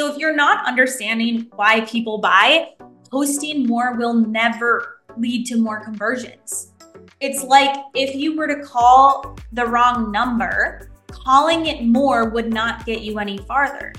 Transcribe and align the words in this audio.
So 0.00 0.10
if 0.10 0.16
you're 0.16 0.34
not 0.34 0.66
understanding 0.66 1.48
why 1.56 1.82
people 1.82 2.16
buy, 2.16 2.70
posting 3.10 3.66
more 3.66 3.96
will 3.96 4.14
never 4.14 5.02
lead 5.18 5.44
to 5.48 5.58
more 5.58 5.84
conversions. 5.84 6.72
It's 7.20 7.44
like 7.44 7.76
if 7.94 8.14
you 8.14 8.34
were 8.34 8.46
to 8.46 8.62
call 8.62 9.36
the 9.52 9.66
wrong 9.66 10.10
number, 10.10 10.90
calling 11.10 11.66
it 11.66 11.84
more 11.84 12.30
would 12.30 12.50
not 12.50 12.86
get 12.86 13.02
you 13.02 13.18
any 13.18 13.36
farther. 13.36 13.92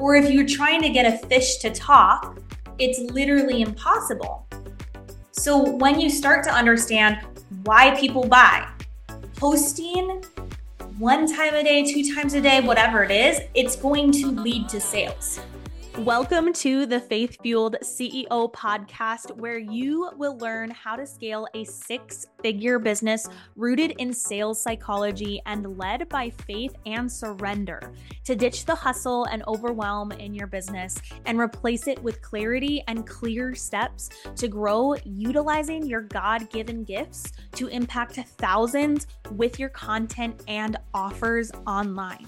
Or 0.00 0.16
if 0.16 0.28
you're 0.32 0.48
trying 0.48 0.82
to 0.82 0.88
get 0.88 1.06
a 1.06 1.24
fish 1.28 1.58
to 1.58 1.70
talk, 1.70 2.40
it's 2.80 2.98
literally 3.12 3.62
impossible. 3.62 4.48
So 5.30 5.76
when 5.76 6.00
you 6.00 6.10
start 6.10 6.42
to 6.42 6.50
understand 6.50 7.18
why 7.62 7.94
people 8.00 8.26
buy, 8.26 8.68
posting 9.36 10.24
one 10.98 11.26
time 11.26 11.54
a 11.54 11.64
day, 11.64 11.84
two 11.84 12.14
times 12.14 12.34
a 12.34 12.40
day, 12.40 12.60
whatever 12.60 13.02
it 13.02 13.10
is, 13.10 13.40
it's 13.54 13.74
going 13.74 14.12
to 14.12 14.28
lead 14.30 14.68
to 14.68 14.80
sales. 14.80 15.40
Welcome 15.98 16.52
to 16.54 16.86
the 16.86 16.98
Faith 16.98 17.38
Fueled 17.40 17.76
CEO 17.80 18.52
podcast, 18.52 19.36
where 19.36 19.58
you 19.58 20.10
will 20.16 20.36
learn 20.38 20.72
how 20.72 20.96
to 20.96 21.06
scale 21.06 21.46
a 21.54 21.62
six 21.62 22.26
figure 22.42 22.80
business 22.80 23.28
rooted 23.54 23.92
in 23.98 24.12
sales 24.12 24.60
psychology 24.60 25.40
and 25.46 25.78
led 25.78 26.08
by 26.08 26.30
faith 26.30 26.74
and 26.84 27.10
surrender 27.10 27.92
to 28.24 28.34
ditch 28.34 28.64
the 28.64 28.74
hustle 28.74 29.26
and 29.26 29.44
overwhelm 29.46 30.10
in 30.10 30.34
your 30.34 30.48
business 30.48 31.00
and 31.26 31.38
replace 31.38 31.86
it 31.86 32.02
with 32.02 32.20
clarity 32.20 32.82
and 32.88 33.06
clear 33.06 33.54
steps 33.54 34.10
to 34.34 34.48
grow 34.48 34.96
utilizing 35.04 35.86
your 35.86 36.02
God 36.02 36.50
given 36.50 36.82
gifts 36.82 37.30
to 37.52 37.68
impact 37.68 38.16
thousands 38.16 39.06
with 39.30 39.60
your 39.60 39.68
content 39.68 40.42
and 40.48 40.76
offers 40.92 41.52
online. 41.68 42.26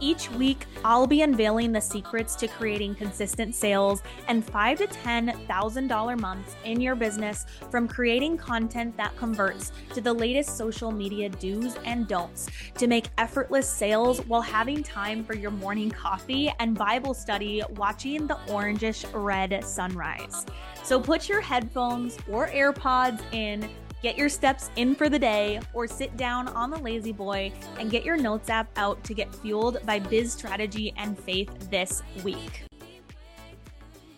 Each 0.00 0.30
week, 0.32 0.66
I'll 0.84 1.06
be 1.06 1.22
unveiling 1.22 1.72
the 1.72 1.80
secrets 1.80 2.34
to 2.36 2.48
creating 2.48 2.94
consistent 2.94 3.54
sales 3.54 4.02
and 4.28 4.44
five 4.44 4.78
to 4.78 4.86
ten 4.86 5.36
thousand 5.46 5.88
dollar 5.88 6.16
months 6.16 6.56
in 6.64 6.80
your 6.80 6.94
business 6.94 7.46
from 7.70 7.88
creating 7.88 8.36
content 8.36 8.96
that 8.96 9.16
converts 9.16 9.72
to 9.94 10.00
the 10.00 10.12
latest 10.12 10.56
social 10.56 10.90
media 10.90 11.28
do's 11.28 11.76
and 11.84 12.06
don'ts 12.06 12.48
to 12.76 12.86
make 12.86 13.08
effortless 13.18 13.68
sales 13.68 14.20
while 14.26 14.42
having 14.42 14.82
time 14.82 15.24
for 15.24 15.34
your 15.34 15.50
morning 15.50 15.90
coffee 15.90 16.52
and 16.60 16.76
Bible 16.76 17.14
study 17.14 17.62
watching 17.76 18.26
the 18.26 18.36
orangish 18.48 19.04
red 19.12 19.64
sunrise. 19.64 20.46
So 20.82 21.00
put 21.00 21.28
your 21.28 21.40
headphones 21.40 22.16
or 22.30 22.48
AirPods 22.48 23.20
in 23.32 23.68
Get 24.00 24.16
your 24.16 24.28
steps 24.28 24.70
in 24.76 24.94
for 24.94 25.08
the 25.08 25.18
day 25.18 25.60
or 25.74 25.88
sit 25.88 26.16
down 26.16 26.46
on 26.48 26.70
the 26.70 26.78
La-Z-Boy 26.78 27.52
and 27.80 27.90
get 27.90 28.04
your 28.04 28.16
notes 28.16 28.48
app 28.48 28.70
out 28.76 29.02
to 29.02 29.12
get 29.12 29.34
fueled 29.34 29.84
by 29.84 29.98
biz 29.98 30.32
strategy 30.32 30.94
and 30.96 31.18
faith 31.18 31.50
this 31.68 32.00
week. 32.22 32.62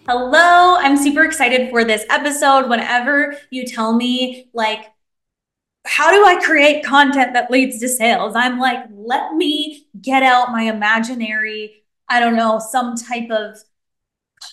Hello, 0.07 0.77
I'm 0.77 0.99
super 0.99 1.25
excited 1.25 1.71
for 1.71 1.83
this 1.83 2.05
episode. 2.11 2.69
Whenever 2.69 3.39
you 3.51 3.67
tell 3.67 3.95
me, 3.95 4.51
like, 4.53 4.93
how 5.87 6.11
do 6.11 6.27
I 6.27 6.45
create 6.45 6.85
content 6.85 7.33
that 7.33 7.51
leads 7.51 7.81
to 7.81 7.89
sales? 7.89 8.35
I'm 8.37 8.59
like, 8.59 8.85
let 8.93 9.35
me 9.35 9.87
get 9.99 10.23
out 10.23 10.53
my 10.53 10.65
imaginary, 10.65 11.85
I 12.07 12.21
don't 12.21 12.37
know, 12.37 12.59
some 12.59 12.97
type 12.97 13.31
of 13.31 13.57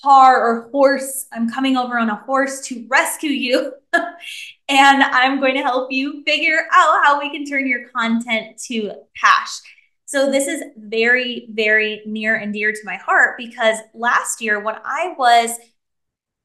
car 0.02 0.42
or 0.42 0.70
horse. 0.70 1.28
I'm 1.32 1.50
coming 1.50 1.78
over 1.78 1.98
on 1.98 2.10
a 2.10 2.16
horse 2.16 2.62
to 2.68 2.86
rescue 2.90 3.30
you. 3.30 3.74
and 3.94 5.04
I'm 5.04 5.40
going 5.40 5.56
to 5.56 5.64
help 5.64 5.92
you 5.92 6.24
figure 6.26 6.68
out 6.74 7.06
how 7.06 7.20
we 7.20 7.30
can 7.30 7.46
turn 7.46 7.68
your 7.68 7.90
content 7.90 8.58
to 8.68 8.92
cash. 9.20 9.50
So, 10.06 10.32
this 10.32 10.48
is 10.48 10.64
very, 10.78 11.48
very 11.52 12.02
near 12.06 12.36
and 12.36 12.54
dear 12.54 12.72
to 12.72 12.80
my 12.86 12.96
heart 12.96 13.38
because 13.38 13.78
last 13.94 14.42
year, 14.42 14.60
when 14.60 14.76
I 14.86 15.14
was 15.18 15.52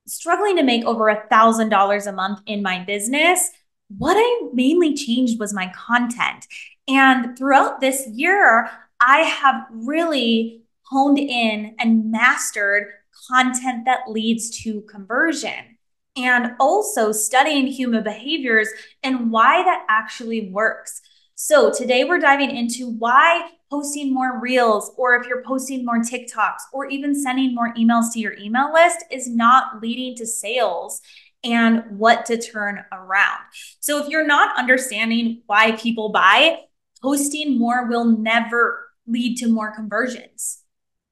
struggling 0.07 0.57
to 0.57 0.65
make 0.65 0.85
over 0.85 1.09
a 1.09 1.27
thousand 1.29 1.69
dollars 1.69 2.07
a 2.07 2.13
month 2.13 2.41
in 2.47 2.63
my 2.63 2.85
business, 2.85 3.51
what 3.99 4.17
I 4.17 4.49
mainly 4.53 4.95
changed 4.95 5.39
was 5.39 5.55
my 5.55 5.73
content. 5.75 6.47
And 6.89 7.37
throughout 7.39 7.81
this 7.81 8.07
year, 8.09 8.69
I 9.01 9.19
have 9.21 9.67
really 9.71 10.63
honed 10.83 11.19
in 11.19 11.77
and 11.79 12.11
mastered 12.11 12.93
content 13.29 13.85
that 13.85 14.09
leads 14.11 14.63
to 14.63 14.83
conversion 14.83 15.79
and 16.17 16.53
also 16.61 17.13
studying 17.13 17.67
human 17.67 18.05
behaviors 18.05 18.69
and 19.03 19.31
why 19.31 19.63
that 19.63 19.85
actually 19.89 20.51
works. 20.51 21.01
So, 21.35 21.73
today 21.73 22.05
we're 22.05 22.21
diving 22.21 22.55
into 22.55 22.91
why 22.91 23.51
posting 23.71 24.13
more 24.13 24.39
reels, 24.39 24.93
or 24.97 25.17
if 25.17 25.27
you're 25.27 25.43
posting 25.43 25.85
more 25.85 25.99
TikToks, 25.99 26.61
or 26.73 26.87
even 26.87 27.21
sending 27.21 27.55
more 27.55 27.73
emails 27.75 28.13
to 28.13 28.21
your 28.21 28.35
email 28.39 28.73
list 28.73 29.05
is 29.11 29.29
not 29.29 29.81
leading 29.81 30.15
to 30.17 30.27
sales 30.27 31.01
and 31.43 31.83
what 31.99 32.27
to 32.27 32.37
turn 32.37 32.85
around. 32.93 33.41
So, 33.81 33.99
if 33.99 34.09
you're 34.09 34.27
not 34.27 34.59
understanding 34.59 35.43
why 35.47 35.73
people 35.73 36.11
buy, 36.11 36.61
posting 37.01 37.59
more 37.59 37.87
will 37.87 38.05
never 38.05 38.91
lead 39.07 39.39
to 39.39 39.49
more 39.49 39.75
conversions. 39.75 40.62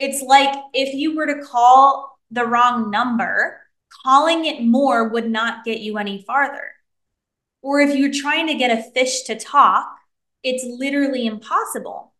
It's 0.00 0.22
like 0.22 0.52
if 0.72 0.94
you 0.94 1.14
were 1.14 1.26
to 1.26 1.42
call 1.42 2.18
the 2.30 2.46
wrong 2.46 2.90
number, 2.90 3.60
calling 4.04 4.46
it 4.46 4.62
more 4.62 5.08
would 5.08 5.30
not 5.30 5.64
get 5.64 5.80
you 5.80 5.98
any 5.98 6.24
farther. 6.26 6.72
Or 7.62 7.80
if 7.80 7.94
you're 7.94 8.12
trying 8.12 8.46
to 8.46 8.54
get 8.54 8.76
a 8.76 8.90
fish 8.90 9.22
to 9.24 9.38
talk, 9.38 9.86
it's 10.42 10.64
literally 10.64 11.26
impossible. 11.26 12.14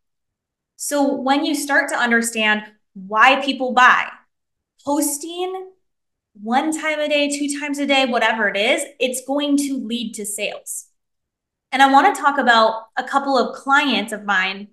So 0.77 1.15
when 1.15 1.45
you 1.45 1.55
start 1.55 1.89
to 1.89 1.97
understand 1.97 2.63
why 2.95 3.43
people 3.43 3.73
buy, 3.73 4.09
posting 4.85 5.71
one 6.35 6.79
time 6.79 7.01
a 7.01 7.09
day, 7.09 7.31
two 7.31 7.59
times 7.59 7.79
a 7.79 7.87
day, 7.87 8.05
whatever 8.05 8.49
it 8.49 8.57
is, 8.57 8.85
it's 8.99 9.25
going 9.27 9.57
to 9.57 9.79
lead 9.79 10.15
to 10.15 10.27
sales. 10.27 10.87
And 11.73 11.83
I 11.83 11.93
want 11.93 12.15
to 12.15 12.21
talk 12.21 12.39
about 12.39 12.85
a 12.97 13.05
couple 13.05 13.39
of 13.39 13.57
clients 13.57 14.13
of 14.13 14.25
mine 14.25 14.69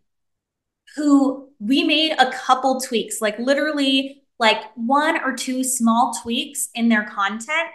who 0.96 1.47
we 1.60 1.84
made 1.84 2.14
a 2.18 2.32
couple 2.32 2.80
tweaks, 2.80 3.22
like 3.22 3.38
literally 3.40 4.24
like 4.40 4.64
one 4.76 5.24
or 5.24 5.36
two 5.36 5.64
small 5.64 6.14
tweaks 6.22 6.70
in 6.76 6.90
their 6.90 7.04
content 7.06 7.70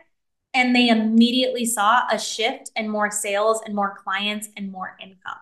and 0.55 0.77
they 0.77 0.89
immediately 0.89 1.65
saw 1.65 2.03
a 2.11 2.19
shift 2.19 2.71
and 2.77 2.91
more 2.91 3.11
sales 3.11 3.61
and 3.65 3.75
more 3.75 3.97
clients 3.97 4.49
and 4.57 4.71
more 4.71 4.97
income. 5.03 5.39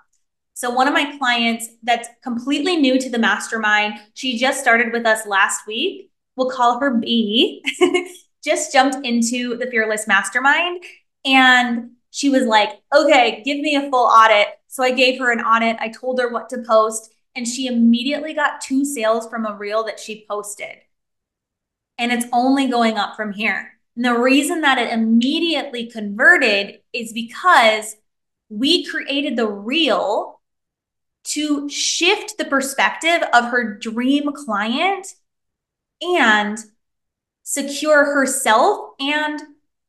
So, 0.54 0.70
one 0.70 0.86
of 0.86 0.94
my 0.94 1.16
clients 1.16 1.68
that's 1.82 2.08
completely 2.22 2.76
new 2.76 2.98
to 2.98 3.08
the 3.08 3.18
mastermind, 3.18 3.94
she 4.14 4.38
just 4.38 4.60
started 4.60 4.92
with 4.92 5.06
us 5.06 5.26
last 5.26 5.66
week. 5.66 6.10
We'll 6.36 6.50
call 6.50 6.78
her 6.80 6.94
B, 6.94 7.64
just 8.44 8.72
jumped 8.72 9.06
into 9.06 9.56
the 9.56 9.66
Fearless 9.70 10.06
Mastermind. 10.06 10.84
And 11.24 11.92
she 12.10 12.28
was 12.28 12.44
like, 12.44 12.80
okay, 12.94 13.42
give 13.44 13.58
me 13.58 13.74
a 13.74 13.90
full 13.90 14.06
audit. 14.06 14.48
So, 14.68 14.82
I 14.82 14.92
gave 14.92 15.18
her 15.18 15.32
an 15.32 15.40
audit. 15.40 15.76
I 15.80 15.88
told 15.88 16.20
her 16.20 16.28
what 16.30 16.50
to 16.50 16.58
post. 16.58 17.10
And 17.40 17.48
she 17.48 17.68
immediately 17.68 18.34
got 18.34 18.60
two 18.60 18.84
sales 18.84 19.26
from 19.26 19.46
a 19.46 19.56
reel 19.56 19.82
that 19.84 19.98
she 19.98 20.26
posted 20.28 20.76
and 21.96 22.12
it's 22.12 22.26
only 22.34 22.66
going 22.66 22.98
up 22.98 23.16
from 23.16 23.32
here. 23.32 23.78
And 23.96 24.04
the 24.04 24.18
reason 24.18 24.60
that 24.60 24.76
it 24.76 24.92
immediately 24.92 25.86
converted 25.86 26.80
is 26.92 27.14
because 27.14 27.96
we 28.50 28.84
created 28.84 29.36
the 29.36 29.46
reel 29.46 30.42
to 31.24 31.66
shift 31.70 32.36
the 32.36 32.44
perspective 32.44 33.22
of 33.32 33.46
her 33.46 33.78
dream 33.78 34.34
client 34.34 35.06
and 36.02 36.58
secure 37.42 38.04
herself 38.04 38.90
and 39.00 39.40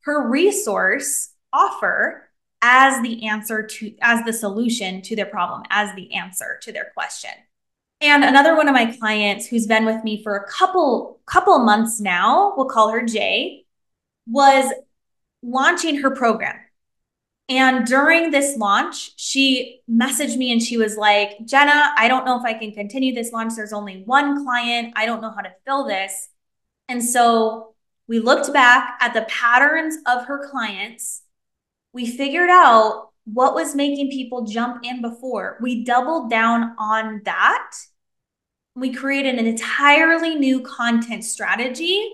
her 0.06 0.30
resource 0.30 1.34
offer 1.52 2.30
as 2.62 3.02
the 3.02 3.28
answer 3.28 3.66
to 3.66 3.94
as 4.02 4.24
the 4.26 4.34
solution 4.34 5.02
to 5.02 5.16
their 5.16 5.26
problem 5.26 5.64
as 5.70 5.94
the 5.96 6.14
answer 6.14 6.60
to 6.62 6.72
their 6.72 6.92
question 6.94 7.32
and 8.02 8.24
another 8.24 8.56
one 8.56 8.68
of 8.68 8.74
my 8.74 8.88
clients 8.98 9.46
who's 9.46 9.68
been 9.68 9.86
with 9.86 10.04
me 10.04 10.24
for 10.24 10.36
a 10.36 10.48
couple 10.48 11.20
couple 11.28 11.58
months 11.60 12.02
now, 12.02 12.54
we'll 12.58 12.66
call 12.66 12.90
her 12.90 13.06
Jay, 13.06 13.66
was 14.26 14.74
launching 15.44 16.02
her 16.02 16.10
program. 16.10 16.56
And 17.48 17.86
during 17.86 18.32
this 18.32 18.58
launch, 18.58 19.12
she 19.20 19.82
messaged 19.90 20.38
me 20.38 20.52
and 20.52 20.62
she 20.62 20.78
was 20.78 20.98
like, 20.98 21.46
Jenna, 21.46 21.94
I 21.98 22.08
don't 22.08 22.26
know 22.26 22.40
if 22.40 22.46
I 22.46 22.54
can 22.54 22.72
continue 22.72 23.14
this 23.14 23.32
launch. 23.32 23.54
There's 23.56 23.74
only 23.74 24.04
one 24.06 24.44
client. 24.44 24.94
I 24.96 25.06
don't 25.06 25.22
know 25.22 25.32
how 25.32 25.42
to 25.42 25.54
fill 25.66 25.86
this. 25.86 26.30
And 26.88 27.04
so 27.04 27.76
we 28.08 28.20
looked 28.20 28.52
back 28.52 28.98
at 29.00 29.14
the 29.14 29.24
patterns 29.24 29.98
of 30.08 30.26
her 30.26 30.50
clients. 30.50 31.24
We 31.94 32.06
figured 32.06 32.50
out 32.50 33.10
what 33.26 33.54
was 33.54 33.76
making 33.76 34.12
people 34.12 34.46
jump 34.46 34.84
in 34.84 35.02
before. 35.02 35.58
We 35.62 35.84
doubled 35.84 36.30
down 36.30 36.76
on 36.78 37.22
that 37.26 37.72
we 38.76 38.94
created 38.94 39.36
an 39.36 39.48
entirely 39.48 40.36
new 40.36 40.62
content 40.62 41.26
strategy. 41.26 42.10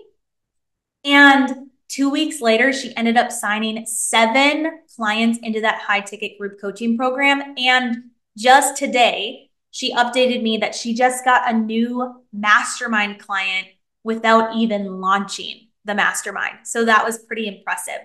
And 1.06 1.70
two 1.88 2.10
weeks 2.10 2.42
later, 2.42 2.74
she 2.74 2.96
ended 2.96 3.18
up 3.18 3.32
signing 3.32 3.86
seven 3.86 4.82
clients 4.96 5.40
into 5.44 5.62
that 5.62 5.82
high 5.82 6.02
ticket 6.02 6.38
group 6.40 6.60
coaching 6.60 6.98
program. 6.98 7.56
And 7.58 8.12
just 8.36 8.78
today, 8.78 9.52
she 9.72 9.94
updated 9.94 10.42
me 10.42 10.58
that 10.58 10.74
she 10.74 10.96
just 10.96 11.24
got 11.24 11.50
a 11.50 11.58
new 11.58 12.24
mastermind 12.34 13.20
client 13.20 13.68
without 14.04 14.56
even 14.56 15.00
launching 15.00 15.68
the 15.86 15.94
mastermind. 15.94 16.60
So 16.64 16.86
that 16.86 17.06
was 17.06 17.20
pretty 17.20 17.48
impressive. 17.48 18.02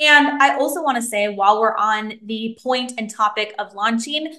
And 0.00 0.40
I 0.40 0.56
also 0.56 0.82
want 0.82 0.96
to 0.96 1.02
say, 1.02 1.28
while 1.28 1.60
we're 1.60 1.76
on 1.76 2.14
the 2.22 2.58
point 2.62 2.92
and 2.98 3.10
topic 3.10 3.54
of 3.58 3.74
launching, 3.74 4.34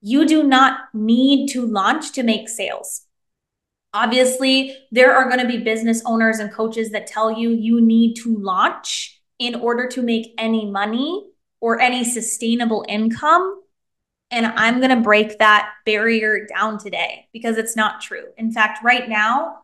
you 0.00 0.26
do 0.26 0.42
not 0.42 0.94
need 0.94 1.48
to 1.48 1.66
launch 1.66 2.12
to 2.12 2.22
make 2.22 2.48
sales. 2.48 3.02
Obviously, 3.94 4.76
there 4.90 5.14
are 5.14 5.28
going 5.28 5.40
to 5.40 5.46
be 5.46 5.58
business 5.58 6.02
owners 6.06 6.38
and 6.38 6.52
coaches 6.52 6.90
that 6.90 7.06
tell 7.06 7.30
you 7.30 7.50
you 7.50 7.80
need 7.80 8.14
to 8.14 8.36
launch 8.36 9.20
in 9.38 9.54
order 9.56 9.86
to 9.88 10.02
make 10.02 10.34
any 10.38 10.70
money 10.70 11.26
or 11.60 11.80
any 11.80 12.04
sustainable 12.04 12.84
income. 12.88 13.60
And 14.30 14.46
I'm 14.46 14.78
going 14.78 14.96
to 14.96 15.02
break 15.02 15.38
that 15.38 15.70
barrier 15.84 16.46
down 16.46 16.78
today 16.78 17.28
because 17.32 17.58
it's 17.58 17.76
not 17.76 18.00
true. 18.00 18.26
In 18.38 18.50
fact, 18.50 18.82
right 18.82 19.08
now, 19.08 19.58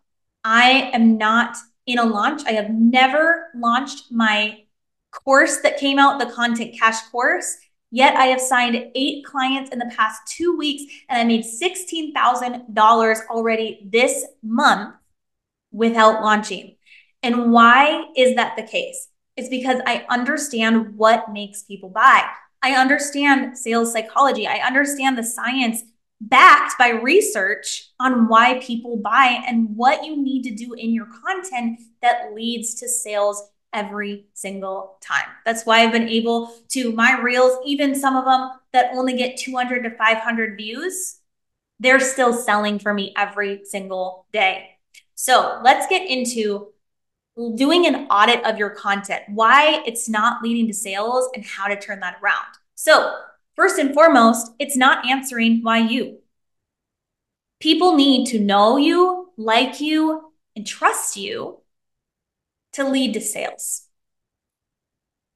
I 0.44 0.90
am 0.92 1.16
not 1.16 1.56
in 1.86 1.98
a 1.98 2.04
launch. 2.04 2.42
I 2.44 2.52
have 2.52 2.70
never 2.70 3.48
launched 3.54 4.12
my 4.12 4.64
course 5.10 5.58
that 5.58 5.78
came 5.78 5.98
out, 5.98 6.18
the 6.18 6.32
Content 6.32 6.78
Cash 6.78 7.00
course. 7.10 7.56
Yet 7.90 8.16
I 8.16 8.26
have 8.26 8.40
signed 8.40 8.90
eight 8.94 9.24
clients 9.24 9.70
in 9.70 9.78
the 9.78 9.90
past 9.96 10.20
two 10.26 10.56
weeks 10.56 10.92
and 11.08 11.18
I 11.18 11.24
made 11.24 11.44
$16,000 11.44 13.26
already 13.30 13.88
this 13.90 14.26
month 14.42 14.94
without 15.72 16.22
launching. 16.22 16.76
And 17.22 17.50
why 17.50 18.04
is 18.16 18.36
that 18.36 18.56
the 18.56 18.62
case? 18.62 19.08
It's 19.36 19.48
because 19.48 19.80
I 19.86 20.04
understand 20.10 20.96
what 20.96 21.32
makes 21.32 21.62
people 21.62 21.88
buy. 21.88 22.28
I 22.62 22.72
understand 22.72 23.56
sales 23.56 23.92
psychology. 23.92 24.46
I 24.46 24.66
understand 24.66 25.16
the 25.16 25.22
science 25.22 25.82
backed 26.20 26.76
by 26.78 26.88
research 26.88 27.90
on 28.00 28.28
why 28.28 28.58
people 28.60 28.96
buy 28.96 29.42
and 29.46 29.76
what 29.76 30.04
you 30.04 30.20
need 30.20 30.42
to 30.42 30.54
do 30.54 30.74
in 30.74 30.92
your 30.92 31.06
content 31.24 31.80
that 32.02 32.34
leads 32.34 32.74
to 32.74 32.88
sales 32.88 33.50
every 33.72 34.26
single 34.34 34.98
time. 35.00 35.26
That's 35.44 35.64
why 35.64 35.80
I've 35.80 35.92
been 35.92 36.08
able 36.08 36.54
to 36.70 36.92
my 36.92 37.20
reels, 37.20 37.58
even 37.64 37.94
some 37.94 38.16
of 38.16 38.24
them 38.24 38.50
that 38.72 38.90
only 38.92 39.16
get 39.16 39.36
200 39.36 39.82
to 39.84 39.90
500 39.90 40.56
views, 40.56 41.18
they're 41.80 42.00
still 42.00 42.32
selling 42.32 42.78
for 42.78 42.92
me 42.92 43.12
every 43.16 43.64
single 43.64 44.26
day. 44.32 44.70
So 45.14 45.60
let's 45.62 45.86
get 45.86 46.08
into 46.08 46.72
doing 47.54 47.86
an 47.86 48.06
audit 48.10 48.44
of 48.44 48.58
your 48.58 48.70
content, 48.70 49.22
why 49.28 49.82
it's 49.86 50.08
not 50.08 50.42
leading 50.42 50.66
to 50.66 50.74
sales, 50.74 51.28
and 51.34 51.44
how 51.44 51.68
to 51.68 51.78
turn 51.78 52.00
that 52.00 52.18
around. 52.22 52.46
So, 52.74 53.14
first 53.54 53.78
and 53.78 53.94
foremost, 53.94 54.52
it's 54.58 54.76
not 54.76 55.06
answering 55.06 55.60
why 55.62 55.78
you. 55.78 56.18
People 57.60 57.94
need 57.96 58.26
to 58.28 58.40
know 58.40 58.76
you, 58.76 59.30
like 59.36 59.80
you, 59.80 60.32
and 60.56 60.66
trust 60.66 61.16
you 61.16 61.60
to 62.72 62.88
lead 62.88 63.14
to 63.14 63.20
sales. 63.20 63.86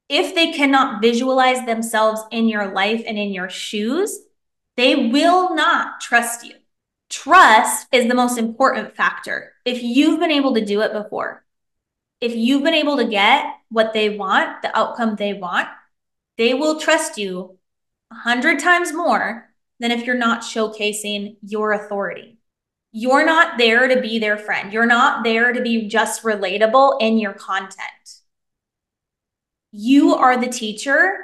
If 0.08 0.34
they 0.34 0.52
cannot 0.52 1.00
visualize 1.00 1.64
themselves 1.64 2.20
in 2.30 2.48
your 2.48 2.72
life 2.72 3.02
and 3.06 3.18
in 3.18 3.32
your 3.32 3.48
shoes, 3.48 4.18
they 4.76 4.94
will 4.94 5.54
not 5.54 6.00
trust 6.00 6.44
you. 6.44 6.54
Trust 7.08 7.88
is 7.92 8.08
the 8.08 8.14
most 8.14 8.38
important 8.38 8.96
factor. 8.96 9.52
If 9.64 9.82
you've 9.82 10.20
been 10.20 10.30
able 10.30 10.54
to 10.54 10.64
do 10.64 10.80
it 10.80 10.92
before, 10.92 11.44
if 12.20 12.34
you've 12.34 12.62
been 12.62 12.74
able 12.74 12.96
to 12.98 13.04
get 13.04 13.44
what 13.68 13.92
they 13.92 14.16
want, 14.16 14.62
the 14.62 14.76
outcome 14.76 15.16
they 15.16 15.34
want, 15.34 15.68
they 16.38 16.54
will 16.54 16.80
trust 16.80 17.18
you 17.18 17.58
a 18.10 18.14
hundred 18.14 18.60
times 18.60 18.92
more 18.92 19.50
than 19.80 19.90
if 19.90 20.06
you're 20.06 20.14
not 20.14 20.42
showcasing 20.42 21.36
your 21.42 21.72
authority. 21.72 22.38
You're 22.92 23.24
not 23.24 23.56
there 23.56 23.88
to 23.88 24.00
be 24.00 24.18
their 24.18 24.36
friend. 24.36 24.72
You're 24.72 24.86
not 24.86 25.24
there 25.24 25.52
to 25.52 25.62
be 25.62 25.88
just 25.88 26.22
relatable 26.22 27.00
in 27.00 27.18
your 27.18 27.32
content. 27.32 28.20
You 29.70 30.14
are 30.14 30.38
the 30.38 30.48
teacher, 30.48 31.16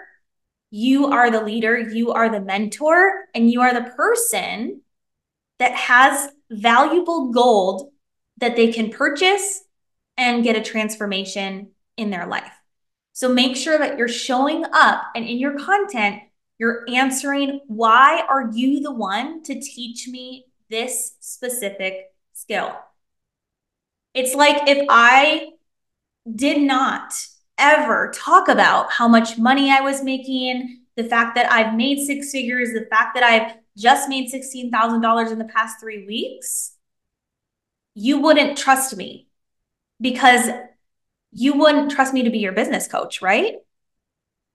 you 0.70 1.06
are 1.06 1.30
the 1.30 1.42
leader, 1.42 1.78
you 1.78 2.12
are 2.12 2.30
the 2.30 2.40
mentor, 2.40 3.26
and 3.34 3.50
you 3.50 3.60
are 3.60 3.74
the 3.74 3.90
person 3.90 4.80
that 5.58 5.74
has 5.74 6.30
valuable 6.50 7.30
gold 7.30 7.90
that 8.38 8.56
they 8.56 8.72
can 8.72 8.90
purchase 8.90 9.64
and 10.16 10.42
get 10.42 10.56
a 10.56 10.62
transformation 10.62 11.72
in 11.96 12.10
their 12.10 12.26
life. 12.26 12.52
So 13.12 13.28
make 13.28 13.56
sure 13.56 13.78
that 13.78 13.98
you're 13.98 14.08
showing 14.08 14.64
up 14.72 15.02
and 15.14 15.26
in 15.26 15.38
your 15.38 15.58
content, 15.58 16.22
you're 16.56 16.84
answering 16.92 17.60
why 17.66 18.22
are 18.28 18.50
you 18.52 18.80
the 18.80 18.92
one 18.92 19.42
to 19.44 19.60
teach 19.60 20.08
me 20.08 20.46
this 20.70 21.16
specific 21.20 22.12
skill. 22.32 22.76
It's 24.14 24.34
like 24.34 24.68
if 24.68 24.86
I 24.90 25.50
did 26.34 26.60
not 26.60 27.14
ever 27.56 28.12
talk 28.14 28.48
about 28.48 28.92
how 28.92 29.08
much 29.08 29.38
money 29.38 29.70
I 29.70 29.80
was 29.80 30.02
making, 30.02 30.80
the 30.96 31.04
fact 31.04 31.34
that 31.36 31.50
I've 31.50 31.74
made 31.74 32.04
six 32.04 32.30
figures, 32.30 32.72
the 32.72 32.86
fact 32.90 33.14
that 33.14 33.22
I've 33.22 33.56
just 33.76 34.08
made 34.08 34.30
$16,000 34.30 35.30
in 35.30 35.38
the 35.38 35.44
past 35.44 35.80
three 35.80 36.06
weeks, 36.06 36.74
you 37.94 38.20
wouldn't 38.20 38.58
trust 38.58 38.96
me 38.96 39.28
because 40.00 40.48
you 41.32 41.54
wouldn't 41.54 41.90
trust 41.90 42.14
me 42.14 42.22
to 42.24 42.30
be 42.30 42.38
your 42.38 42.52
business 42.52 42.88
coach, 42.88 43.22
right? 43.22 43.56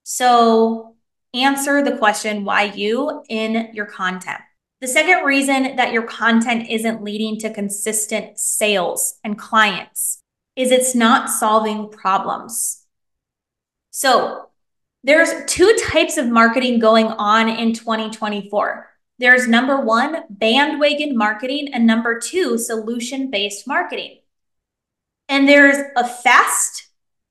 So 0.02 0.96
answer 1.32 1.82
the 1.82 1.96
question 1.96 2.44
why 2.44 2.64
you 2.64 3.22
in 3.28 3.70
your 3.72 3.86
content. 3.86 4.40
The 4.84 4.88
second 4.88 5.24
reason 5.24 5.76
that 5.76 5.94
your 5.94 6.02
content 6.02 6.68
isn't 6.68 7.02
leading 7.02 7.38
to 7.38 7.48
consistent 7.48 8.38
sales 8.38 9.18
and 9.24 9.38
clients 9.38 10.20
is 10.56 10.70
it's 10.70 10.94
not 10.94 11.30
solving 11.30 11.88
problems. 11.88 12.84
So, 13.92 14.50
there's 15.02 15.50
two 15.50 15.74
types 15.86 16.18
of 16.18 16.28
marketing 16.28 16.80
going 16.80 17.06
on 17.06 17.48
in 17.48 17.72
2024. 17.72 18.90
There's 19.18 19.48
number 19.48 19.80
one, 19.80 20.24
bandwagon 20.28 21.16
marketing, 21.16 21.72
and 21.72 21.86
number 21.86 22.20
two, 22.20 22.58
solution 22.58 23.30
based 23.30 23.66
marketing. 23.66 24.18
And 25.30 25.48
there's 25.48 25.78
a 25.96 26.06
fast 26.06 26.88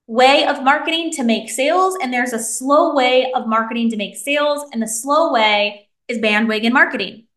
way 0.08 0.44
of 0.48 0.64
marketing 0.64 1.12
to 1.12 1.24
make 1.24 1.52
sales, 1.52 1.96
and 2.02 2.12
there's 2.12 2.34
a 2.34 2.40
slow 2.40 2.96
way 2.96 3.32
of 3.32 3.46
marketing 3.46 3.92
to 3.92 3.96
make 3.96 4.16
sales. 4.16 4.68
And 4.74 4.82
the 4.82 4.88
slow 4.88 5.32
way 5.32 5.90
is 6.08 6.18
bandwagon 6.18 6.74
marketing. 6.74 7.28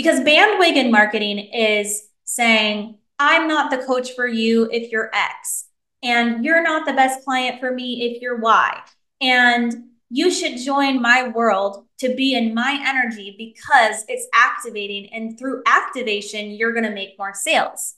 Because 0.00 0.20
bandwagon 0.20 0.90
marketing 0.90 1.38
is 1.38 2.08
saying, 2.24 2.96
I'm 3.18 3.46
not 3.46 3.70
the 3.70 3.84
coach 3.84 4.12
for 4.12 4.26
you 4.26 4.66
if 4.72 4.90
you're 4.90 5.10
X, 5.12 5.66
and 6.02 6.42
you're 6.42 6.62
not 6.62 6.86
the 6.86 6.94
best 6.94 7.22
client 7.22 7.60
for 7.60 7.70
me 7.70 8.10
if 8.10 8.22
you're 8.22 8.38
Y. 8.38 8.80
And 9.20 9.90
you 10.08 10.30
should 10.30 10.56
join 10.56 11.02
my 11.02 11.28
world 11.28 11.84
to 11.98 12.14
be 12.14 12.32
in 12.34 12.54
my 12.54 12.82
energy 12.82 13.34
because 13.36 14.06
it's 14.08 14.26
activating. 14.32 15.12
And 15.12 15.38
through 15.38 15.64
activation, 15.66 16.52
you're 16.52 16.72
going 16.72 16.84
to 16.84 16.94
make 16.94 17.18
more 17.18 17.34
sales. 17.34 17.96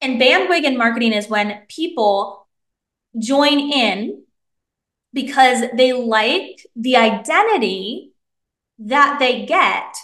And 0.00 0.18
bandwagon 0.18 0.76
marketing 0.76 1.12
is 1.12 1.28
when 1.28 1.62
people 1.68 2.48
join 3.20 3.60
in 3.60 4.24
because 5.12 5.62
they 5.76 5.92
like 5.92 6.66
the 6.74 6.96
identity 6.96 8.14
that 8.80 9.20
they 9.20 9.46
get 9.46 9.94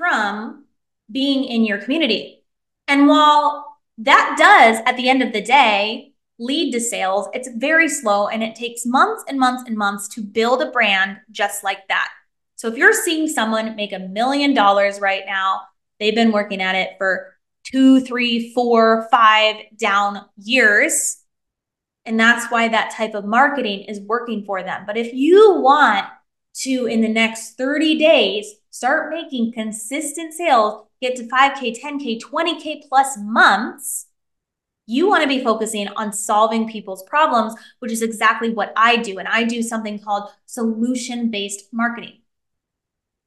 from 0.00 0.64
being 1.12 1.44
in 1.44 1.66
your 1.66 1.76
community. 1.76 2.42
And 2.88 3.06
while 3.06 3.76
that 3.98 4.34
does, 4.38 4.82
at 4.86 4.96
the 4.96 5.10
end 5.10 5.22
of 5.22 5.34
the 5.34 5.42
day, 5.42 6.14
lead 6.38 6.72
to 6.72 6.80
sales, 6.80 7.28
it's 7.34 7.50
very 7.56 7.86
slow 7.86 8.28
and 8.28 8.42
it 8.42 8.54
takes 8.54 8.86
months 8.86 9.22
and 9.28 9.38
months 9.38 9.64
and 9.66 9.76
months 9.76 10.08
to 10.08 10.22
build 10.22 10.62
a 10.62 10.70
brand 10.70 11.18
just 11.30 11.62
like 11.62 11.86
that. 11.88 12.08
So 12.56 12.68
if 12.68 12.78
you're 12.78 12.94
seeing 12.94 13.28
someone 13.28 13.76
make 13.76 13.92
a 13.92 13.98
million 13.98 14.54
dollars 14.54 15.00
right 15.00 15.24
now, 15.26 15.60
they've 15.98 16.14
been 16.14 16.32
working 16.32 16.62
at 16.62 16.74
it 16.74 16.92
for 16.96 17.34
two, 17.62 18.00
three, 18.00 18.54
four, 18.54 19.06
five 19.10 19.56
down 19.76 20.24
years. 20.38 21.18
And 22.06 22.18
that's 22.18 22.50
why 22.50 22.68
that 22.68 22.94
type 22.96 23.12
of 23.12 23.26
marketing 23.26 23.80
is 23.80 24.00
working 24.00 24.46
for 24.46 24.62
them. 24.62 24.84
But 24.86 24.96
if 24.96 25.12
you 25.12 25.60
want 25.60 26.06
to, 26.62 26.86
in 26.86 27.02
the 27.02 27.08
next 27.08 27.58
30 27.58 27.98
days, 27.98 28.54
start 28.70 29.12
making 29.12 29.52
consistent 29.52 30.32
sales, 30.32 30.86
get 31.00 31.16
to 31.16 31.28
5K, 31.28 31.80
10K, 31.80 32.20
20K 32.20 32.88
plus 32.88 33.18
months, 33.18 34.06
you 34.86 35.08
want 35.08 35.22
to 35.22 35.28
be 35.28 35.44
focusing 35.44 35.86
on 35.88 36.12
solving 36.12 36.68
people's 36.68 37.04
problems, 37.04 37.54
which 37.78 37.92
is 37.92 38.02
exactly 38.02 38.50
what 38.50 38.72
I 38.76 38.96
do. 38.96 39.18
And 39.18 39.28
I 39.28 39.44
do 39.44 39.62
something 39.62 40.00
called 40.00 40.30
solution 40.46 41.30
based 41.30 41.72
marketing. 41.72 42.22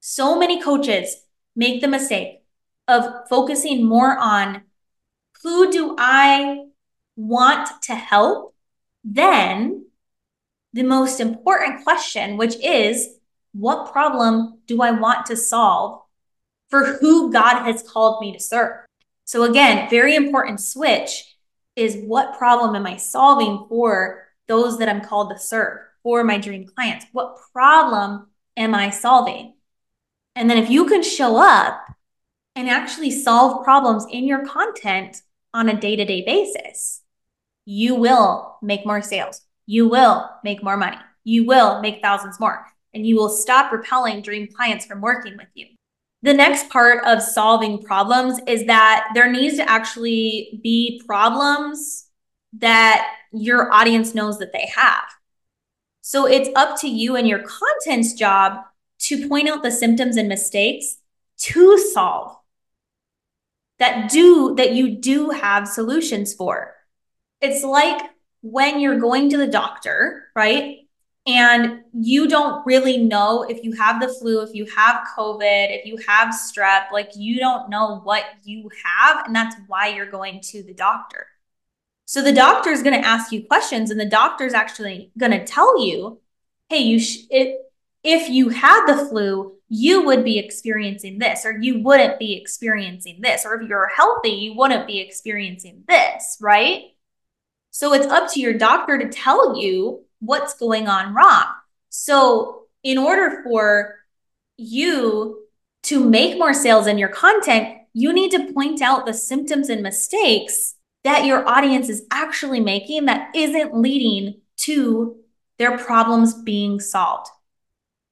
So 0.02 0.38
many 0.38 0.62
coaches 0.62 1.24
make 1.56 1.80
the 1.80 1.88
mistake 1.88 2.44
of 2.90 3.30
focusing 3.30 3.86
more 3.86 4.18
on 4.18 4.64
who 5.42 5.72
do 5.72 5.96
I 5.98 6.66
want 7.16 7.70
to 7.84 7.96
help 7.96 8.56
than 9.04 9.86
the 10.74 10.84
most 10.84 11.20
important 11.20 11.84
question, 11.84 12.36
which 12.36 12.56
is 12.58 13.16
what 13.54 13.92
problem 13.92 14.60
do 14.68 14.82
I 14.82 14.92
want 14.92 15.26
to 15.28 15.38
solve 15.38 16.04
for 16.74 16.86
who 16.86 17.32
God 17.32 17.66
has 17.66 17.84
called 17.84 18.20
me 18.20 18.34
to 18.34 18.40
serve. 18.40 18.80
So, 19.26 19.44
again, 19.44 19.88
very 19.92 20.16
important 20.16 20.60
switch 20.60 21.36
is 21.76 22.04
what 22.08 22.36
problem 22.36 22.76
am 22.76 22.88
I 22.88 22.98
solving 22.98 23.68
for 23.70 24.24
those 24.48 24.80
that 24.80 24.90
I'm 24.90 25.02
called 25.02 25.30
to 25.30 25.38
serve, 25.38 25.78
for 26.02 26.24
my 26.24 26.40
dream 26.40 26.66
clients? 26.66 27.06
What 27.12 27.38
problem 27.54 28.26
am 28.58 28.74
I 28.74 28.90
solving? 28.90 29.54
And 30.36 30.50
then 30.50 30.58
if 30.58 30.72
you 30.72 30.88
can 30.88 31.04
show 31.04 31.38
up 31.38 31.80
and 32.56 32.68
actually 32.68 33.12
solve 33.12 33.64
problems 33.64 34.08
in 34.10 34.26
your 34.26 34.44
content 34.44 35.22
on 35.54 35.70
a 35.70 35.80
day 35.80 35.96
to 35.96 36.06
day 36.06 36.26
basis, 36.26 37.04
you 37.66 37.94
will 37.94 38.58
make 38.64 38.84
more 38.84 39.04
sales. 39.04 39.42
You 39.68 39.88
will 39.88 40.28
make 40.44 40.64
more 40.64 40.76
money. 40.76 40.98
You 41.24 41.46
will 41.46 41.82
make 41.82 42.02
thousands 42.02 42.40
more, 42.40 42.66
and 42.94 43.06
you 43.06 43.16
will 43.16 43.30
stop 43.30 43.72
repelling 43.72 44.22
dream 44.22 44.48
clients 44.48 44.86
from 44.86 45.02
working 45.02 45.38
with 45.38 45.48
you. 45.54 45.68
The 46.22 46.34
next 46.34 46.70
part 46.70 47.04
of 47.06 47.22
solving 47.22 47.82
problems 47.82 48.40
is 48.48 48.66
that 48.68 49.10
there 49.14 49.32
needs 49.32 49.58
to 49.58 49.70
actually 49.70 50.60
be 50.64 51.02
problems 51.06 52.08
that 52.54 53.16
your 53.32 53.74
audience 53.74 54.16
knows 54.16 54.40
that 54.40 54.54
they 54.54 54.70
have. 54.74 55.04
So 56.02 56.26
it's 56.26 56.50
up 56.56 56.80
to 56.82 56.88
you 56.88 57.16
and 57.16 57.28
your 57.28 57.44
content's 57.44 58.14
job 58.14 58.60
to 59.00 59.28
point 59.28 59.50
out 59.50 59.64
the 59.64 59.72
symptoms 59.72 60.16
and 60.16 60.30
mistakes 60.30 60.98
to 61.40 61.78
solve 61.78 62.38
that 63.80 64.10
do 64.10 64.56
that 64.56 64.74
you 64.74 64.96
do 64.96 65.32
have 65.32 65.68
solutions 65.68 66.34
for. 66.34 66.74
It's 67.42 67.64
like 67.64 68.02
when 68.42 68.80
you're 68.80 69.00
going 69.00 69.30
to 69.32 69.38
the 69.38 69.48
doctor, 69.48 70.30
right? 70.36 70.83
And 71.26 71.84
you 71.94 72.28
don't 72.28 72.66
really 72.66 72.98
know 72.98 73.44
if 73.44 73.64
you 73.64 73.72
have 73.74 74.02
the 74.02 74.10
flu, 74.10 74.42
if 74.42 74.54
you 74.54 74.66
have 74.76 75.08
COVID, 75.18 75.68
if 75.70 75.86
you 75.86 75.98
have 76.06 76.34
strep, 76.34 76.92
like 76.92 77.12
you 77.16 77.40
don't 77.40 77.70
know 77.70 78.02
what 78.04 78.26
you 78.44 78.70
have. 78.84 79.26
And 79.26 79.36
that's 79.36 79.56
why 79.68 79.88
you're 79.88 80.12
going 80.12 80.42
to 80.42 80.64
the 80.64 80.74
doctor. 80.74 81.28
So 82.06 82.22
the 82.22 82.34
doctor 82.34 82.72
is 82.72 82.84
going 82.84 83.00
to 83.00 83.08
ask 83.08 83.32
you 83.32 83.48
questions, 83.48 83.90
and 83.90 84.00
the 84.00 84.06
doctor 84.06 84.46
is 84.46 84.54
actually 84.54 85.12
going 85.18 85.32
to 85.32 85.46
tell 85.46 85.84
you, 85.86 86.20
hey, 86.68 86.80
you 86.80 87.00
sh- 87.00 87.24
it, 87.30 87.58
if 88.04 88.30
you 88.30 88.50
had 88.50 88.86
the 88.86 89.06
flu, 89.06 89.54
you 89.70 90.06
would 90.06 90.26
be 90.26 90.38
experiencing 90.38 91.20
this, 91.20 91.46
or 91.46 91.58
you 91.58 91.82
wouldn't 91.82 92.20
be 92.20 92.34
experiencing 92.34 93.20
this, 93.22 93.46
or 93.46 93.62
if 93.62 93.70
you're 93.70 93.88
healthy, 93.88 94.32
you 94.32 94.56
wouldn't 94.56 94.86
be 94.86 95.00
experiencing 95.00 95.86
this, 95.88 96.38
right? 96.42 96.84
So 97.72 97.94
it's 97.94 98.06
up 98.06 98.32
to 98.34 98.42
your 98.42 98.54
doctor 98.54 99.00
to 99.00 99.10
tell 99.10 99.58
you 99.58 100.04
what's 100.26 100.54
going 100.54 100.88
on 100.88 101.14
wrong. 101.14 101.46
So, 101.90 102.64
in 102.84 102.98
order 102.98 103.42
for 103.44 103.96
you 104.58 105.44
to 105.84 106.04
make 106.04 106.38
more 106.38 106.54
sales 106.54 106.88
in 106.88 106.98
your 106.98 107.10
content, 107.10 107.78
you 107.94 108.12
need 108.14 108.32
to 108.32 108.52
point 108.54 108.82
out 108.82 109.06
the 109.06 109.14
symptoms 109.14 109.70
and 109.70 109.84
mistakes 109.84 110.76
that 111.04 111.26
your 111.26 111.48
audience 111.48 111.90
is 111.90 112.06
actually 112.12 112.60
making 112.60 113.06
that 113.06 113.36
isn't 113.36 113.76
leading 113.76 114.42
to 114.58 115.18
their 115.60 115.78
problems 115.78 116.34
being 116.34 116.80
solved. 116.80 117.28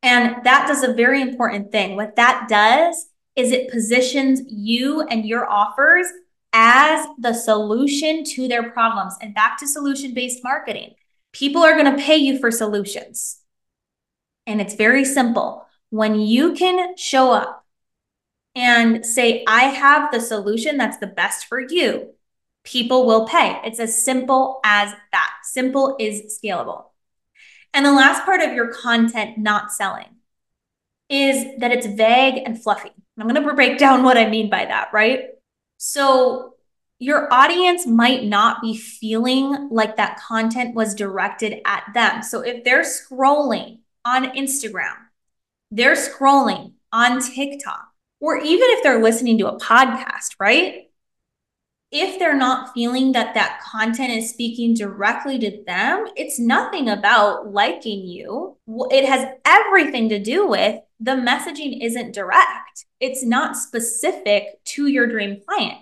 And 0.04 0.44
that 0.44 0.68
does 0.68 0.84
a 0.84 0.94
very 0.94 1.22
important 1.22 1.72
thing. 1.72 1.96
What 1.96 2.16
that 2.16 2.48
does 2.50 3.08
is 3.36 3.52
it 3.52 3.72
positions 3.72 4.42
you 4.48 5.02
and 5.02 5.26
your 5.26 5.50
offers 5.50 6.08
as 6.54 7.06
the 7.18 7.34
solution 7.34 8.24
to 8.26 8.48
their 8.48 8.72
problems 8.72 9.16
and 9.22 9.34
back 9.34 9.58
to 9.60 9.68
solution 9.68 10.14
based 10.14 10.44
marketing. 10.44 10.94
People 11.34 11.64
are 11.64 11.78
going 11.78 11.96
to 11.96 12.04
pay 12.04 12.18
you 12.18 12.40
for 12.40 12.52
solutions. 12.52 13.40
And 14.46 14.60
it's 14.60 14.76
very 14.76 15.06
simple. 15.06 15.66
When 15.90 16.20
you 16.20 16.54
can 16.54 16.98
show 16.98 17.32
up 17.32 17.66
and 18.56 19.06
say, 19.06 19.44
I 19.48 19.64
have 19.64 20.12
the 20.12 20.20
solution 20.20 20.78
that's 20.78 20.98
the 20.98 21.08
best 21.08 21.46
for 21.46 21.60
you, 21.60 22.14
people 22.64 23.06
will 23.06 23.28
pay. 23.28 23.60
It's 23.64 23.80
as 23.80 24.04
simple 24.04 24.60
as 24.64 24.94
that. 25.12 25.32
Simple 25.44 25.96
is 26.00 26.40
scalable. 26.42 26.86
And 27.74 27.86
the 27.86 27.94
last 27.94 28.26
part 28.26 28.42
of 28.42 28.54
your 28.54 28.74
content 28.74 29.38
not 29.38 29.72
selling 29.72 30.18
is 31.10 31.60
that 31.60 31.72
it's 31.72 31.88
vague 31.88 32.42
and 32.46 32.62
fluffy. 32.62 32.92
I'm 33.18 33.28
going 33.28 33.42
to 33.42 33.54
break 33.54 33.78
down 33.78 34.04
what 34.04 34.18
I 34.18 34.30
mean 34.30 34.50
by 34.50 34.66
that, 34.66 34.90
right? 34.94 35.26
So, 35.78 36.56
your 37.02 37.34
audience 37.34 37.88
might 37.88 38.24
not 38.24 38.62
be 38.62 38.78
feeling 38.78 39.70
like 39.72 39.98
that 39.98 40.20
content 40.20 40.76
was 40.76 40.96
directed 40.96 41.62
at 41.66 41.84
them. 41.94 42.22
So, 42.24 42.42
if 42.42 42.64
they're 42.64 42.84
scrolling 42.84 43.80
on 44.06 44.26
Instagram, 44.36 44.96
they're 45.72 45.96
scrolling 45.96 46.74
on 46.94 47.22
TikTok, 47.22 47.88
or 48.20 48.38
even 48.38 48.68
if 48.72 48.84
they're 48.84 49.02
listening 49.02 49.38
to 49.40 49.48
a 49.48 49.60
podcast, 49.60 50.36
right? 50.40 50.88
if 51.92 52.18
they're 52.18 52.38
not 52.38 52.74
feeling 52.74 53.12
that 53.12 53.34
that 53.34 53.60
content 53.62 54.12
is 54.12 54.30
speaking 54.30 54.74
directly 54.74 55.38
to 55.40 55.62
them, 55.68 56.08
it's 56.16 56.40
nothing 56.40 56.88
about 56.88 57.52
liking 57.52 58.08
you. 58.08 58.56
It 58.90 59.06
has 59.06 59.28
everything 59.46 60.08
to 60.10 60.18
do 60.18 60.48
with 60.48 60.82
the 61.02 61.12
messaging 61.12 61.84
isn't 61.84 62.14
direct, 62.14 62.86
it's 63.00 63.24
not 63.24 63.58
specific 63.58 64.64
to 64.64 64.88
your 64.88 65.08
dream 65.08 65.42
client. 65.46 65.80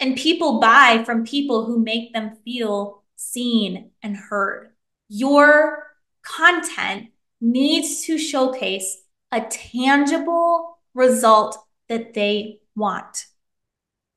And 0.00 0.16
people 0.16 0.60
buy 0.60 1.02
from 1.04 1.24
people 1.24 1.64
who 1.64 1.78
make 1.78 2.12
them 2.12 2.36
feel 2.44 3.02
seen 3.16 3.90
and 4.02 4.16
heard. 4.16 4.72
Your 5.08 5.86
content 6.22 7.10
needs 7.40 8.04
to 8.06 8.18
showcase 8.18 9.02
a 9.30 9.40
tangible 9.42 10.78
result 10.94 11.58
that 11.88 12.14
they 12.14 12.60
want 12.76 13.26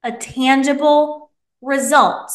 a 0.07 0.11
tangible 0.11 1.31
result 1.61 2.31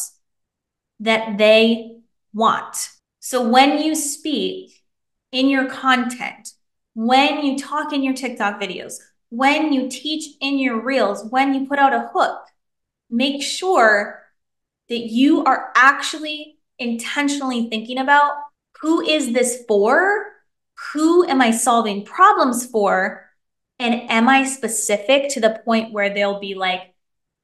that 0.99 1.37
they 1.37 1.97
want. 2.33 2.89
So 3.19 3.47
when 3.49 3.81
you 3.81 3.95
speak 3.95 4.83
in 5.31 5.49
your 5.49 5.69
content, 5.69 6.49
when 6.93 7.43
you 7.43 7.57
talk 7.57 7.93
in 7.93 8.03
your 8.03 8.13
TikTok 8.13 8.61
videos, 8.61 8.95
when 9.29 9.73
you 9.73 9.89
teach 9.89 10.35
in 10.39 10.59
your 10.59 10.83
reels, 10.83 11.25
when 11.31 11.53
you 11.53 11.65
put 11.65 11.79
out 11.79 11.93
a 11.93 12.11
hook, 12.13 12.41
make 13.13 13.41
sure 13.41 14.23
that 14.89 14.99
you 14.99 15.43
are 15.43 15.71
actually 15.75 16.57
intentionally 16.79 17.69
thinking 17.69 17.97
about 17.97 18.33
who 18.81 19.01
is 19.01 19.31
this 19.31 19.63
for? 19.67 20.25
Who 20.91 21.25
am 21.27 21.41
I 21.41 21.51
solving 21.51 22.03
problems 22.03 22.65
for? 22.65 23.29
And 23.79 24.09
am 24.09 24.27
I 24.27 24.43
specific 24.45 25.29
to 25.31 25.39
the 25.39 25.61
point 25.63 25.93
where 25.93 26.13
they'll 26.13 26.39
be 26.39 26.55
like, 26.55 26.93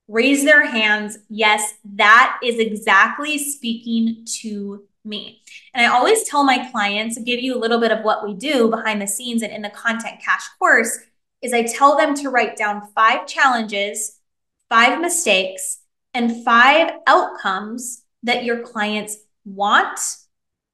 raise 0.10 0.44
their 0.44 0.66
hands. 0.66 1.20
Yes, 1.30 1.76
that 1.96 2.40
is 2.44 2.60
exactly 2.60 3.38
speaking 3.38 4.26
to 4.42 4.84
me. 5.06 5.42
And 5.74 5.86
I 5.86 5.96
always 5.96 6.24
tell 6.24 6.44
my 6.44 6.70
clients, 6.72 7.18
give 7.20 7.40
you 7.40 7.56
a 7.56 7.60
little 7.60 7.80
bit 7.80 7.92
of 7.92 8.04
what 8.04 8.26
we 8.26 8.34
do 8.34 8.70
behind 8.70 9.02
the 9.02 9.08
scenes 9.08 9.44
and 9.44 9.54
in 9.54 9.62
the 9.62 9.70
content 9.70 10.20
cash 10.24 10.44
course, 10.58 10.98
is 11.42 11.54
I 11.54 11.64
tell 11.64 11.96
them 11.96 12.16
to 12.16 12.30
write 12.30 12.58
down 12.58 12.90
five 12.94 13.28
challenges, 13.28 14.19
five 14.70 15.02
mistakes, 15.02 15.80
and 16.14 16.44
five 16.44 16.92
outcomes 17.08 18.04
that 18.24 18.44
your 18.44 18.60
clients 18.60 19.18
want 19.46 20.00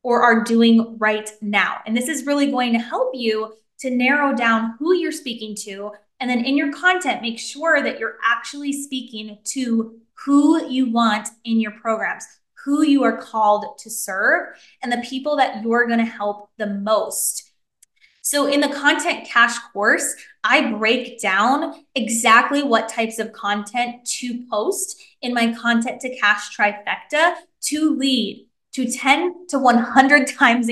or 0.04 0.22
are 0.22 0.44
doing 0.44 0.98
right 1.00 1.30
now. 1.42 1.80
And 1.86 1.96
this 1.96 2.08
is 2.08 2.26
really 2.26 2.52
going 2.52 2.74
to 2.74 2.80
help 2.80 3.12
you 3.14 3.54
to 3.80 3.90
narrow 3.90 4.36
down 4.36 4.76
who 4.80 4.94
you're 4.94 5.12
speaking 5.12 5.56
to 5.64 5.92
and 6.20 6.30
then 6.30 6.46
in 6.46 6.58
your 6.58 6.72
content, 6.72 7.22
make 7.22 7.40
sure 7.40 7.84
that 7.84 8.00
you're 8.00 8.18
actually 8.24 8.72
speaking 8.72 9.38
to 9.46 10.00
who 10.14 10.68
you 10.68 10.92
want 10.92 11.28
in 11.44 11.60
your 11.60 11.72
programs, 11.72 12.26
who 12.64 12.84
you 12.84 13.04
are 13.04 13.18
called 13.18 13.78
to 13.80 13.90
serve, 13.90 14.56
and 14.82 14.92
the 14.92 15.06
people 15.08 15.36
that 15.38 15.62
you're 15.62 15.88
going 15.88 16.00
to 16.00 16.06
help 16.06 16.50
the 16.58 16.68
most. 16.68 17.52
So, 18.22 18.48
in 18.48 18.60
the 18.60 18.70
Content 18.70 19.28
Cash 19.28 19.56
course, 19.72 20.16
I 20.48 20.72
break 20.74 21.20
down 21.20 21.74
exactly 21.96 22.62
what 22.62 22.88
types 22.88 23.18
of 23.18 23.34
content 23.34 24.06
to 24.20 24.46
post 24.48 25.02
in 25.24 25.34
my 25.34 25.54
Content 25.54 26.00
to 26.02 26.16
Cash 26.18 26.56
trifecta 26.56 27.34
to 27.64 27.96
lead 27.98 28.48
to 28.74 28.86
10 28.86 29.48
to 29.48 29.58
100 29.58 30.28
times 30.38 30.70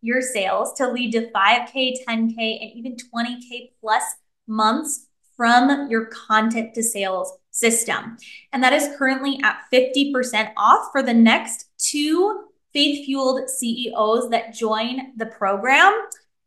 your 0.00 0.22
sales, 0.22 0.74
to 0.74 0.88
lead 0.88 1.10
to 1.12 1.28
5K, 1.32 1.96
10K, 2.06 2.36
and 2.38 2.70
even 2.76 2.96
20K 2.96 3.72
plus 3.80 4.04
months 4.46 5.08
from 5.36 5.90
your 5.90 6.06
content 6.06 6.72
to 6.74 6.82
sales 6.84 7.32
system. 7.50 8.16
And 8.52 8.62
that 8.62 8.72
is 8.72 8.96
currently 8.96 9.40
at 9.42 9.58
50% 9.72 10.52
off 10.56 10.90
for 10.92 11.02
the 11.02 11.12
next 11.12 11.66
two 11.78 12.44
faith 12.72 13.04
fueled 13.04 13.50
CEOs 13.50 14.30
that 14.30 14.54
join 14.54 15.12
the 15.16 15.26
program. 15.26 15.92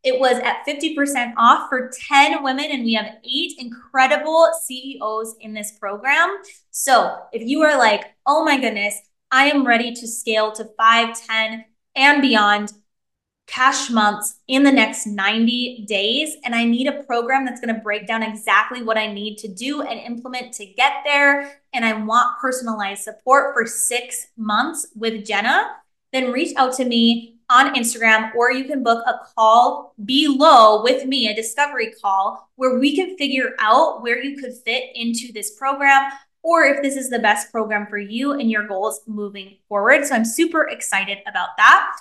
It 0.02 0.18
was 0.18 0.38
at 0.38 0.64
50% 0.66 1.34
off 1.36 1.68
for 1.68 1.90
10 2.08 2.42
women, 2.42 2.66
and 2.70 2.84
we 2.84 2.94
have 2.94 3.16
eight 3.24 3.52
incredible 3.58 4.50
CEOs 4.62 5.36
in 5.40 5.52
this 5.52 5.72
program. 5.72 6.38
So 6.70 7.18
if 7.32 7.46
you 7.46 7.62
are 7.62 7.78
like, 7.78 8.04
oh 8.26 8.44
my 8.44 8.58
goodness, 8.58 8.98
I 9.30 9.46
am 9.46 9.66
ready 9.66 9.92
to 9.94 10.08
scale 10.08 10.52
to 10.52 10.64
5, 10.76 11.26
10, 11.26 11.64
and 11.96 12.22
beyond, 12.22 12.72
cash 13.50 13.90
months 13.90 14.38
in 14.46 14.62
the 14.62 14.70
next 14.70 15.06
90 15.06 15.84
days. 15.86 16.36
And 16.44 16.54
I 16.54 16.64
need 16.64 16.86
a 16.86 17.02
program 17.02 17.44
that's 17.44 17.60
going 17.60 17.74
to 17.74 17.80
break 17.80 18.06
down 18.06 18.22
exactly 18.22 18.82
what 18.82 18.96
I 18.96 19.12
need 19.12 19.38
to 19.38 19.48
do 19.48 19.82
and 19.82 19.98
implement 19.98 20.54
to 20.54 20.66
get 20.66 21.02
there. 21.04 21.60
And 21.72 21.84
I 21.84 21.94
want 21.94 22.38
personalized 22.40 23.02
support 23.02 23.54
for 23.54 23.66
six 23.66 24.28
months 24.36 24.86
with 24.94 25.26
Jenna. 25.26 25.66
Then 26.12 26.30
reach 26.30 26.54
out 26.56 26.74
to 26.74 26.84
me 26.84 27.39
on 27.50 27.74
Instagram, 27.74 28.34
or 28.34 28.52
you 28.52 28.64
can 28.64 28.82
book 28.82 29.04
a 29.06 29.14
call 29.34 29.94
below 30.04 30.82
with 30.82 31.04
me, 31.06 31.28
a 31.28 31.34
discovery 31.34 31.92
call, 32.00 32.48
where 32.56 32.78
we 32.78 32.94
can 32.94 33.16
figure 33.16 33.54
out 33.58 34.02
where 34.02 34.22
you 34.22 34.40
could 34.40 34.54
fit 34.64 34.84
into 34.94 35.32
this 35.32 35.56
program 35.58 36.10
or 36.42 36.64
if 36.64 36.82
this 36.82 36.96
is 36.96 37.10
the 37.10 37.18
best 37.18 37.52
program 37.52 37.86
for 37.86 37.98
you 37.98 38.32
and 38.32 38.50
your 38.50 38.66
goals 38.66 39.00
moving 39.06 39.58
forward. 39.68 40.06
So 40.06 40.14
I'm 40.14 40.24
super 40.24 40.68
excited 40.68 41.18
about 41.26 41.50
that. 41.58 41.96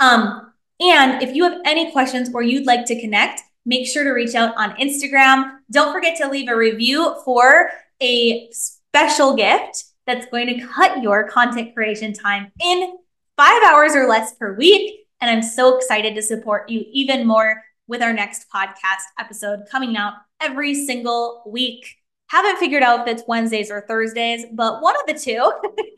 Um, 0.00 0.52
and 0.80 1.22
if 1.22 1.34
you 1.34 1.44
have 1.44 1.60
any 1.64 1.92
questions 1.92 2.30
or 2.32 2.42
you'd 2.42 2.66
like 2.66 2.86
to 2.86 3.00
connect, 3.00 3.42
make 3.66 3.86
sure 3.86 4.04
to 4.04 4.10
reach 4.10 4.34
out 4.34 4.54
on 4.56 4.70
Instagram. 4.76 5.58
Don't 5.70 5.92
forget 5.92 6.16
to 6.18 6.28
leave 6.28 6.48
a 6.48 6.56
review 6.56 7.16
for 7.24 7.70
a 8.00 8.48
special 8.52 9.34
gift 9.34 9.84
that's 10.06 10.26
going 10.26 10.46
to 10.48 10.66
cut 10.66 11.02
your 11.02 11.28
content 11.28 11.74
creation 11.74 12.12
time 12.12 12.52
in 12.62 12.96
five 13.36 13.62
hours 13.64 13.94
or 13.94 14.06
less 14.06 14.34
per 14.34 14.54
week. 14.54 15.06
And 15.20 15.30
I'm 15.30 15.42
so 15.42 15.76
excited 15.76 16.14
to 16.14 16.22
support 16.22 16.68
you 16.68 16.84
even 16.92 17.26
more 17.26 17.62
with 17.86 18.02
our 18.02 18.12
next 18.12 18.46
podcast 18.54 19.04
episode 19.18 19.60
coming 19.70 19.96
out 19.96 20.14
every 20.40 20.74
single 20.74 21.42
week. 21.46 21.96
Haven't 22.28 22.58
figured 22.58 22.82
out 22.82 23.06
if 23.06 23.16
it's 23.16 23.28
Wednesdays 23.28 23.70
or 23.70 23.82
Thursdays, 23.82 24.46
but 24.52 24.82
one 24.82 24.94
of 24.96 25.06
the 25.06 25.14
two. 25.14 25.52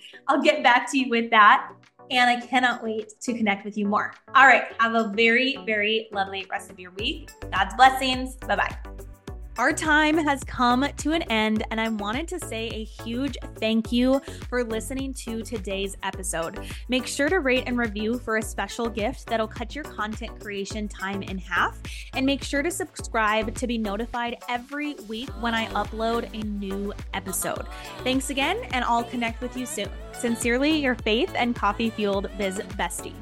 I'll 0.29 0.43
get 0.43 0.63
back 0.63 0.91
to 0.93 0.99
you 0.99 1.09
with 1.09 1.31
that. 1.31 1.71
And 2.11 2.31
I 2.31 2.41
cannot 2.41 2.85
wait 2.85 3.13
to 3.23 3.35
connect 3.35 3.65
with 3.65 3.77
you 3.77 3.87
more. 3.87 4.15
All 4.35 4.47
right. 4.47 4.65
Have 4.79 4.95
a 4.95 5.09
very, 5.09 5.59
very 5.67 6.09
lovely 6.13 6.47
rest 6.49 6.71
of 6.71 6.79
your 6.79 6.93
week. 6.93 7.31
God's 7.53 7.75
blessings. 7.75 8.37
Bye 8.37 8.57
bye. 8.57 9.16
Our 9.59 9.73
time 9.73 10.19
has 10.19 10.45
come 10.45 10.87
to 10.99 11.13
an 11.13 11.23
end, 11.23 11.65
and 11.71 11.81
I 11.81 11.89
wanted 11.89 12.29
to 12.29 12.39
say 12.39 12.69
a 12.69 12.85
huge 12.85 13.39
thank 13.55 13.91
you 13.91 14.21
for 14.51 14.63
listening 14.63 15.15
to 15.15 15.43
today's 15.43 15.97
episode. 16.03 16.61
Make 16.91 17.07
sure 17.07 17.31
to 17.31 17.41
rate 17.41 17.65
and 17.67 17.79
review 17.79 18.19
for 18.19 18.37
a 18.37 18.43
special 18.43 18.91
gift 18.91 19.27
that'll 19.27 19.49
cut 19.49 19.75
your 19.75 19.85
content 19.85 20.39
creation 20.41 20.89
time 20.89 21.23
in 21.23 21.39
half, 21.39 21.79
and 22.13 22.27
make 22.27 22.43
sure 22.43 22.63
to 22.63 22.71
subscribe 22.71 23.55
to 23.55 23.67
be 23.67 23.79
notified 23.79 24.37
every 24.47 24.95
week 25.09 25.31
when 25.41 25.55
I 25.55 25.69
upload 25.69 26.29
a 26.35 26.45
new 26.47 26.93
episode. 27.15 27.67
Thanks 28.05 28.29
again, 28.29 28.59
and 28.73 28.85
I'll 28.85 29.05
connect 29.05 29.41
with 29.41 29.57
you 29.57 29.65
soon. 29.65 29.89
Sincerely, 30.13 30.73
your 30.73 30.97
faith 30.97 31.33
and 31.35 31.57
coffee 31.57 31.89
fueled 31.89 32.29
biz 32.37 32.59
bestie. 32.59 33.15